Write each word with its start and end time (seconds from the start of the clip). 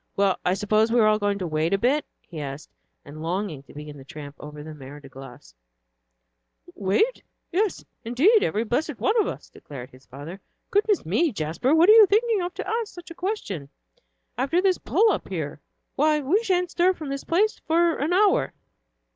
"Well, 0.15 0.39
I 0.43 0.55
suppose 0.55 0.91
we 0.91 0.99
are 0.99 1.05
all 1.05 1.19
going 1.19 1.37
to 1.37 1.45
wait 1.45 1.75
a 1.75 1.77
bit?" 1.77 2.07
he 2.27 2.41
asked, 2.41 2.71
and 3.05 3.21
longing 3.21 3.61
to 3.61 3.73
begin 3.75 3.99
the 3.99 4.03
tramp 4.03 4.35
over 4.39 4.63
the 4.63 4.73
Mer 4.73 4.99
de 4.99 5.07
Glace. 5.09 5.53
"Wait? 6.73 7.21
Yes, 7.51 7.85
indeed, 8.03 8.41
every 8.41 8.63
blessed 8.63 8.97
one 8.99 9.15
of 9.21 9.27
us," 9.27 9.47
declared 9.51 9.91
his 9.91 10.07
father. 10.07 10.41
"Goodness 10.71 11.05
me, 11.05 11.31
Jasper, 11.31 11.75
what 11.75 11.87
are 11.87 11.93
you 11.93 12.07
thinking 12.07 12.41
of 12.41 12.51
to 12.55 12.67
ask 12.67 12.91
such 12.95 13.11
a 13.11 13.13
question, 13.13 13.69
after 14.39 14.59
this 14.59 14.79
pull 14.79 15.11
up 15.11 15.27
here? 15.27 15.59
Why, 15.95 16.19
we 16.19 16.41
sha'n't 16.41 16.71
stir 16.71 16.93
from 16.93 17.09
this 17.09 17.23
place 17.23 17.59
for 17.67 17.97
an 17.97 18.11
hour." 18.11 18.55